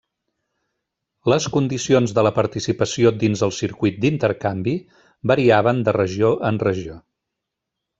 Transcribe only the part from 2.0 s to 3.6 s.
de la participació dins el